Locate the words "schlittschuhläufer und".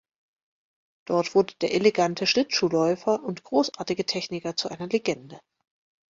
2.25-3.43